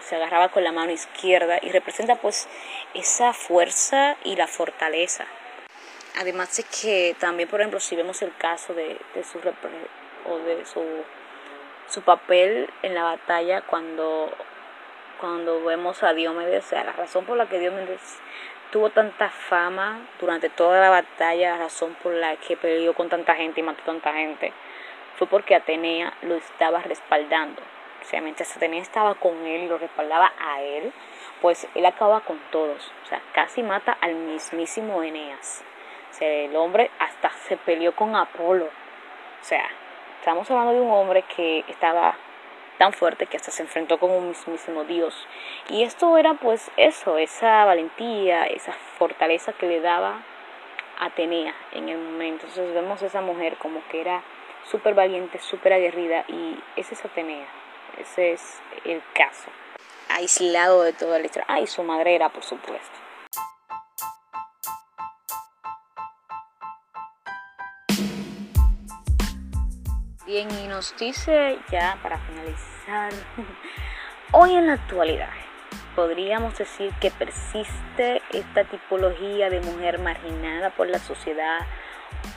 [0.00, 2.48] se agarraba con la mano izquierda y representa pues
[2.94, 5.26] esa fuerza y la fortaleza.
[6.20, 9.38] Además de que también, por ejemplo, si vemos el caso de, de su
[10.26, 10.82] o de su
[11.88, 14.30] su papel en la batalla cuando,
[15.20, 18.18] cuando vemos a Diomedes, o sea, la razón por la que Diomedes
[18.70, 23.34] tuvo tanta fama durante toda la batalla, la razón por la que peleó con tanta
[23.34, 24.52] gente y mató tanta gente,
[25.16, 27.62] fue porque Atenea lo estaba respaldando.
[28.02, 30.92] O sea, mientras Atenea estaba con él y lo respaldaba a él,
[31.40, 32.92] pues él acaba con todos.
[33.04, 35.64] O sea, casi mata al mismísimo Eneas.
[36.10, 38.66] O sea, el hombre hasta se peleó con Apolo.
[38.66, 39.68] O sea,
[40.18, 42.14] Estamos hablando de un hombre que estaba
[42.78, 45.14] tan fuerte que hasta se enfrentó con un mismísimo Dios.
[45.68, 50.22] Y esto era pues eso, esa valentía, esa fortaleza que le daba
[51.00, 52.46] Atenea en el momento.
[52.46, 54.22] Entonces vemos a esa mujer como que era
[54.64, 57.46] súper valiente, súper aguerrida y esa es Atenea.
[57.98, 59.50] Ese es el caso.
[60.08, 61.46] Aislado de toda la historia.
[61.48, 62.97] Ah, y su madre era, por supuesto.
[70.28, 73.10] Bien, y nos dice ya para finalizar,
[74.32, 75.30] hoy en la actualidad,
[75.96, 81.60] podríamos decir que persiste esta tipología de mujer marginada por la sociedad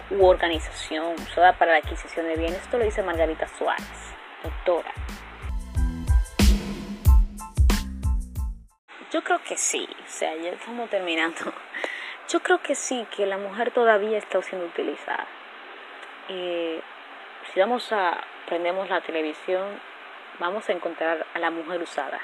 [0.10, 2.62] u organización usada para la adquisición de bienes.
[2.62, 4.94] Esto lo dice Margarita Suárez, doctora.
[9.12, 11.54] Yo creo que sí, o sea, ya estamos terminando.
[12.30, 15.28] Yo creo que sí, que la mujer todavía está siendo utilizada.
[16.30, 16.82] Eh,
[17.54, 19.80] si vamos a prendemos la televisión,
[20.40, 22.20] vamos a encontrar a la mujer usada,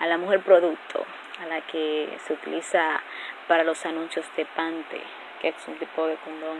[0.00, 1.04] a la mujer producto,
[1.42, 3.00] a la que se utiliza
[3.48, 5.00] para los anuncios de Pante,
[5.40, 6.58] que es un tipo de condón,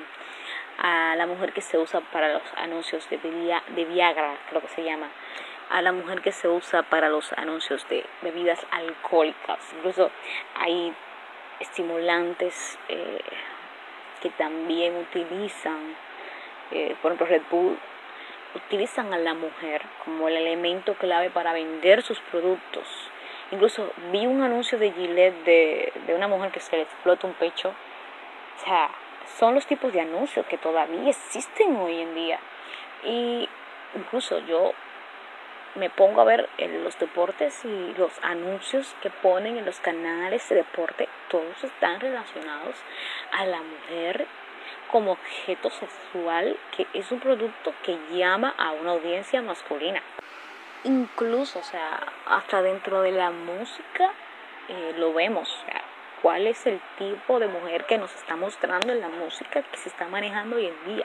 [0.79, 4.83] a la mujer que se usa para los anuncios de, de Viagra, creo que se
[4.83, 5.09] llama,
[5.71, 10.11] a la mujer que se usa para los anuncios de bebidas alcohólicas, incluso
[10.57, 10.93] hay
[11.61, 13.21] estimulantes eh,
[14.21, 15.97] que también utilizan
[17.03, 17.79] por ejemplo Red Bull,
[18.55, 22.87] utilizan a la mujer como el elemento clave para vender sus productos.
[23.51, 27.69] Incluso vi un anuncio de Gillette de, una mujer que se le explota un pecho.
[27.69, 28.91] O sea,
[29.39, 32.39] son los tipos de anuncios que todavía existen hoy en día.
[33.05, 33.49] Y
[33.95, 34.73] incluso yo
[35.75, 40.57] me pongo a ver los deportes y los anuncios que ponen en los canales de
[40.57, 42.77] deporte, todos están relacionados
[43.33, 44.27] a la mujer
[44.91, 50.03] como objeto sexual que es un producto que llama a una audiencia masculina.
[50.85, 54.13] Incluso, o sea, hasta dentro de la música
[54.69, 55.49] eh, lo vemos.
[55.49, 55.83] O sea,
[56.25, 59.91] ¿Cuál es el tipo de mujer que nos está mostrando en la música que se
[59.91, 61.05] está manejando hoy en día?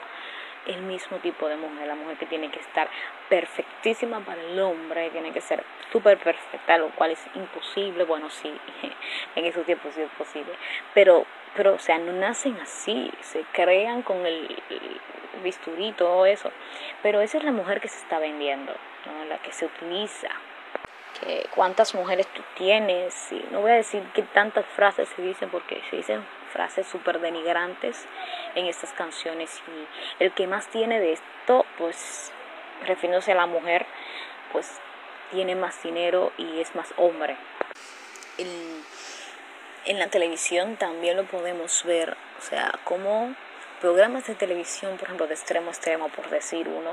[0.66, 2.88] El mismo tipo de mujer, la mujer que tiene que estar
[3.28, 8.52] perfectísima para el hombre, tiene que ser súper perfecta, lo cual es imposible, bueno, sí,
[9.36, 10.52] en esos tiempos sí es posible,
[10.94, 14.62] pero pero o sea, no nacen así, se crean con el,
[15.42, 16.50] bisturí todo eso.
[17.02, 18.72] Pero esa es la mujer que se está vendiendo,
[19.06, 19.24] ¿no?
[19.26, 20.28] la que se utiliza.
[21.20, 25.82] Que cuántas mujeres tú tienes, no voy a decir que tantas frases se dicen porque
[25.90, 28.06] se dicen frases súper denigrantes
[28.54, 32.32] en estas canciones y el que más tiene de esto, pues
[32.86, 33.86] refiriéndose a la mujer,
[34.52, 34.80] pues
[35.30, 37.36] tiene más dinero y es más hombre.
[39.86, 43.34] En la televisión también lo podemos ver, o sea, como
[43.80, 46.90] programas de televisión, por ejemplo, de extremo a extremo, por decir uno,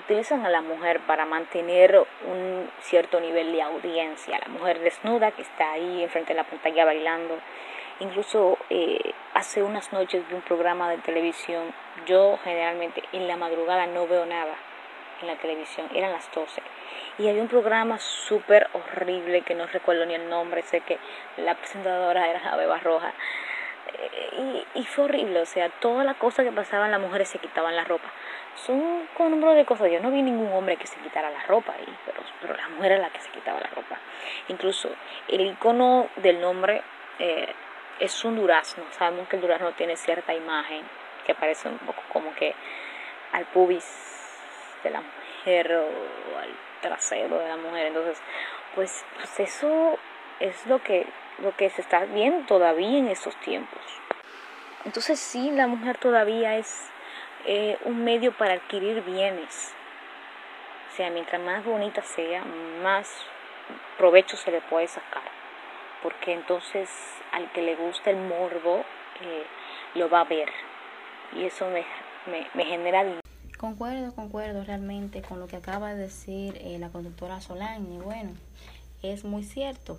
[0.00, 4.38] utilizan a la mujer para mantener un cierto nivel de audiencia.
[4.38, 7.38] La mujer desnuda que está ahí enfrente de la pantalla bailando.
[8.00, 11.72] Incluso eh, hace unas noches de un programa de televisión,
[12.06, 14.54] yo generalmente en la madrugada no veo nada
[15.20, 16.60] en la televisión, eran las 12
[17.18, 20.98] y había un programa súper horrible que no recuerdo ni el nombre, sé que
[21.36, 23.12] la presentadora era la Beba Roja.
[23.96, 27.76] Eh, y, fue horrible, o sea, todas las cosas que pasaban las mujeres se quitaban
[27.76, 28.08] la ropa.
[28.56, 29.90] Son un número de cosas.
[29.90, 32.92] Yo no vi ningún hombre que se quitara la ropa ahí, pero, pero la mujer
[32.92, 33.98] era la que se quitaba la ropa.
[34.48, 34.90] Incluso
[35.28, 36.82] el icono del nombre
[37.18, 37.52] eh,
[38.00, 38.84] es un durazno.
[38.92, 40.82] Sabemos que el durazno tiene cierta imagen
[41.26, 42.54] que parece un poco como que
[43.32, 43.84] al pubis
[44.82, 47.86] de la mujer o al trasero de la mujer.
[47.86, 48.20] Entonces,
[48.74, 49.98] pues, pues eso
[50.40, 51.06] es lo que,
[51.38, 53.82] lo que se está viendo todavía en estos tiempos.
[54.84, 56.90] Entonces sí, la mujer todavía es
[57.46, 59.74] eh, un medio para adquirir bienes.
[60.92, 62.44] O sea, mientras más bonita sea,
[62.82, 63.26] más
[63.96, 65.33] provecho se le puede sacar.
[66.04, 66.88] Porque entonces
[67.32, 68.84] al que le gusta el morbo
[69.22, 69.44] eh,
[69.96, 70.48] lo va a ver.
[71.34, 71.84] Y eso me,
[72.30, 73.20] me, me genera
[73.58, 77.96] Concuerdo, concuerdo realmente con lo que acaba de decir eh, la conductora Solani.
[77.96, 78.32] Bueno,
[79.02, 79.98] es muy cierto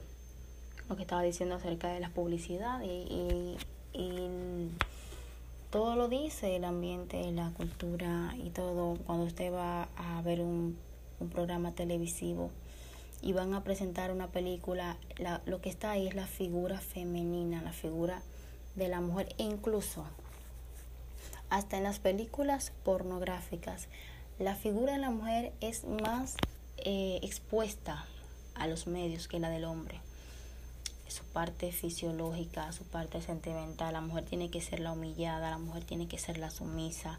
[0.87, 3.57] lo que estaba diciendo acerca de la publicidad y,
[5.71, 8.97] todo lo dice el ambiente, la cultura y todo.
[9.05, 10.77] Cuando usted va a ver un,
[11.19, 12.51] un programa televisivo
[13.25, 14.97] y van a presentar una película,
[15.47, 18.21] lo que está ahí es la figura femenina, la figura
[18.75, 20.05] de la mujer, incluso
[21.49, 23.87] hasta en las películas pornográficas,
[24.37, 26.35] la figura de la mujer es más
[26.77, 28.05] eh, expuesta
[28.53, 29.99] a los medios que la del hombre.
[31.07, 35.83] Su parte fisiológica, su parte sentimental, la mujer tiene que ser la humillada, la mujer
[35.83, 37.17] tiene que ser la sumisa,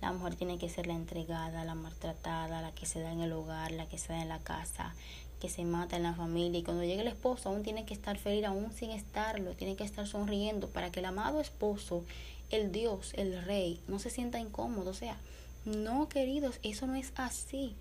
[0.00, 3.32] la mujer tiene que ser la entregada, la maltratada, la que se da en el
[3.32, 4.94] hogar, la que se da en la casa,
[5.40, 8.18] que se mata en la familia y cuando llegue el esposo aún tiene que estar
[8.18, 12.04] feliz, aún sin estarlo, tiene que estar sonriendo para que el amado esposo
[12.50, 14.90] el Dios, el Rey, no se sienta incómodo.
[14.90, 15.16] O sea,
[15.64, 17.74] no, queridos, eso no es así.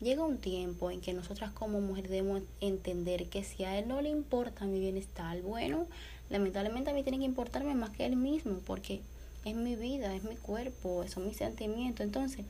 [0.00, 4.00] Llega un tiempo en que nosotras como mujeres debemos entender que si a Él no
[4.00, 5.86] le importa mi bienestar, bueno,
[6.30, 9.00] lamentablemente a mí tiene que importarme más que Él mismo, porque
[9.44, 12.04] es mi vida, es mi cuerpo, son mis sentimientos.
[12.04, 12.44] Entonces,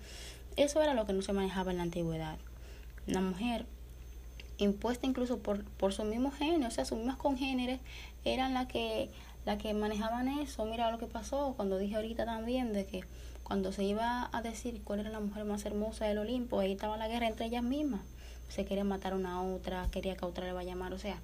[0.56, 2.38] eso era lo que no se manejaba en la antigüedad.
[3.06, 3.66] La mujer,
[4.58, 7.80] impuesta incluso por, por su mismo género, o sea, sus mismas congéneres,
[8.24, 9.10] eran las que
[9.44, 13.04] la que manejaban eso, mira lo que pasó cuando dije ahorita también de que
[13.42, 16.96] cuando se iba a decir cuál era la mujer más hermosa del Olimpo, ahí estaba
[16.96, 18.00] la guerra entre ellas mismas.
[18.48, 21.18] Se quería matar una otra, quería que a otra le vaya a llamar, o sea,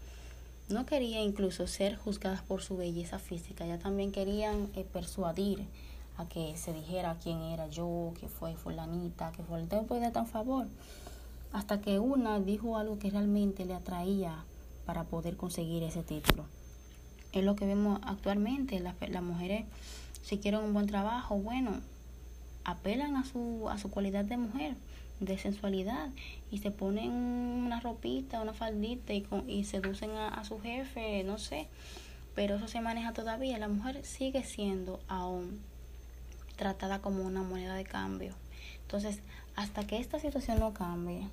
[0.68, 5.66] no quería incluso ser juzgadas por su belleza física, ya también querían eh, persuadir
[6.18, 10.10] a que se dijera quién era yo, que fue fulanita, que fue el tiempo de
[10.10, 10.66] tan favor.
[11.52, 14.44] Hasta que una dijo algo que realmente le atraía
[14.86, 16.44] para poder conseguir ese título
[17.32, 18.80] es lo que vemos actualmente.
[18.80, 19.64] Las, las mujeres,
[20.22, 21.80] si quieren un buen trabajo, bueno,
[22.64, 24.74] apelan a su, a su cualidad de mujer,
[25.20, 26.10] de sensualidad,
[26.50, 31.38] y se ponen una ropita, una faldita y, y seducen a, a su jefe, no
[31.38, 31.68] sé.
[32.34, 33.58] Pero eso se maneja todavía.
[33.58, 35.60] La mujer sigue siendo aún
[36.56, 38.34] tratada como una moneda de cambio.
[38.82, 39.20] Entonces,
[39.56, 41.28] hasta que esta situación no cambie,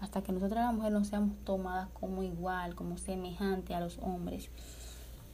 [0.00, 4.48] hasta que nosotras las mujeres no seamos tomadas como igual, como semejante a los hombres,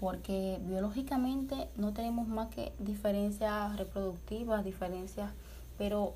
[0.01, 5.31] porque biológicamente no tenemos más que diferencias reproductivas, diferencias,
[5.79, 6.15] pero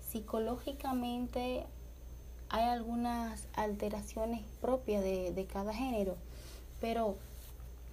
[0.00, 1.66] psicológicamente
[2.50, 6.16] hay algunas alteraciones propias de, cada género,
[6.80, 7.16] pero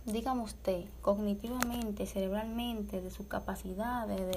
[0.05, 4.35] digamos usted, cognitivamente, cerebralmente, de sus capacidades, de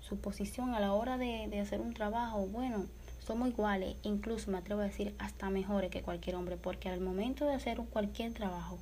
[0.00, 2.86] su posición a la hora de, de hacer un trabajo, bueno,
[3.26, 7.46] somos iguales, incluso me atrevo a decir hasta mejores que cualquier hombre, porque al momento
[7.46, 8.78] de hacer cualquier trabajo,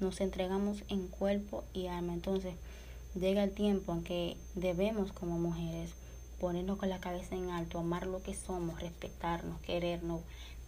[0.00, 2.12] nos entregamos en cuerpo y alma.
[2.12, 2.54] Entonces
[3.14, 5.94] llega el tiempo en que debemos como mujeres
[6.38, 10.20] ponernos con la cabeza en alto, amar lo que somos, respetarnos, querernos,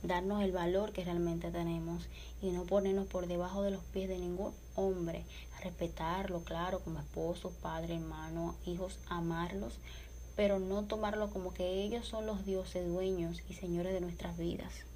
[0.02, 2.08] darnos el valor que realmente tenemos
[2.40, 5.24] y no ponernos por debajo de los pies de ningún hombre,
[5.62, 9.78] respetarlo, claro, como esposo, padre, hermano, hijos, amarlos,
[10.40, 14.86] pero no tomarlo como que ellos son los dioses dueños y señores de nuestras vidas.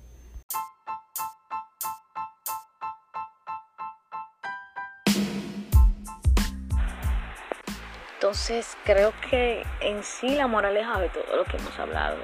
[8.15, 12.17] Entonces creo que en sí la moraleja de todo lo que hemos hablado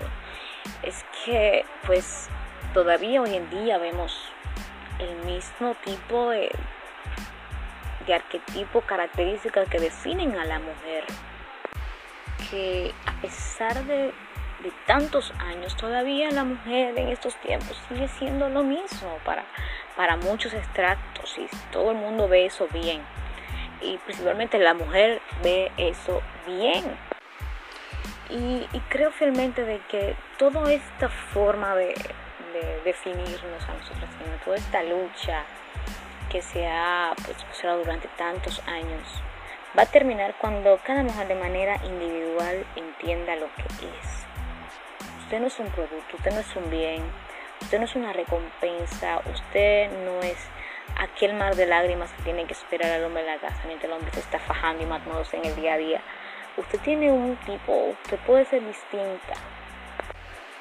[0.82, 2.28] es que pues
[2.72, 4.18] todavía hoy en día vemos
[4.98, 6.50] el mismo tipo de,
[8.06, 11.04] de arquetipo, características que definen a la mujer.
[12.48, 14.12] Que a pesar de,
[14.86, 19.44] tantos años, todavía la mujer en estos tiempos sigue siendo lo mismo para,
[19.96, 23.02] para muchos extractos y todo el mundo ve eso bien
[23.80, 26.84] y principalmente la mujer ve eso bien.
[28.28, 31.94] Y, creo fielmente de que toda esta forma de,
[32.84, 34.10] definirnos a nosotros
[34.44, 35.44] toda esta lucha
[36.30, 39.02] que se ha pues, durante tantos años,
[39.78, 44.26] va a terminar cuando cada mujer de manera individual entienda lo que es.
[45.22, 47.02] Usted no es un producto, usted no es un bien,
[47.60, 50.38] usted no es una recompensa, usted no es
[50.98, 53.96] aquel mar de lágrimas que tiene que esperar al hombre en la casa mientras el
[53.96, 56.00] hombre se está fajando y matándose en el día a día
[56.56, 59.34] usted tiene un tipo, usted puede ser distinta.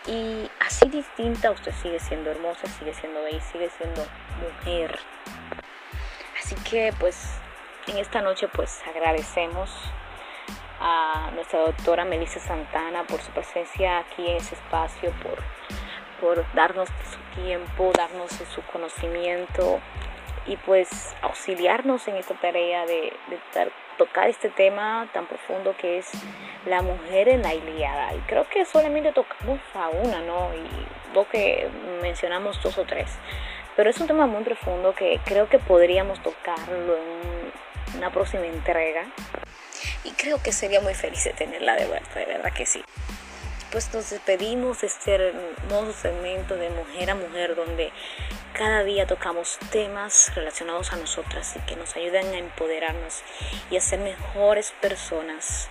[0.08, 4.06] Y así distinta usted sigue siendo hermosa, sigue siendo bella, sigue siendo
[4.42, 4.98] mujer.
[6.42, 7.40] Así que pues
[7.90, 9.70] en esta noche pues agradecemos
[10.80, 15.40] a nuestra doctora Melissa Santana por su presencia aquí en ese espacio, por,
[16.22, 19.80] por darnos su tiempo, darnos su conocimiento
[20.46, 23.12] y pues auxiliarnos en esta tarea de,
[23.98, 26.10] tocar este tema tan profundo que es
[26.66, 28.14] la mujer en la Iliada.
[28.14, 30.52] Y creo que solamente tocamos a una, ¿no?
[30.54, 31.68] Y lo que
[32.02, 33.18] mencionamos dos o tres.
[33.76, 37.52] Pero es un tema muy profundo que creo que podríamos tocarlo en
[37.96, 39.06] una próxima entrega
[40.04, 42.84] y creo que sería muy feliz de tenerla de vuelta, de verdad que sí.
[43.72, 47.92] Pues nos despedimos de este hermoso segmento de mujer a mujer donde
[48.54, 53.22] cada día tocamos temas relacionados a nosotras y que nos ayudan a empoderarnos
[53.70, 55.70] y a ser mejores personas.